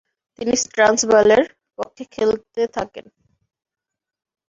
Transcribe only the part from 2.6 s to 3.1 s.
থাকেন।